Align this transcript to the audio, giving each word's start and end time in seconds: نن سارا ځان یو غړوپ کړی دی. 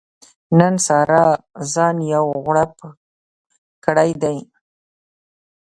نن 0.57 0.73
سارا 0.85 1.23
ځان 1.73 1.95
یو 2.13 2.25
غړوپ 2.43 2.73
کړی 3.85 4.11
دی. 4.21 4.37